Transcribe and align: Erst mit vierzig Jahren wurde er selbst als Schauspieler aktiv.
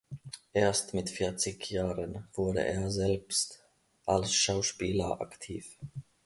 Erst 0.53 0.95
mit 0.95 1.11
vierzig 1.11 1.69
Jahren 1.69 2.27
wurde 2.33 2.63
er 2.65 2.89
selbst 2.89 3.63
als 4.07 4.33
Schauspieler 4.33 5.21
aktiv. 5.21 5.77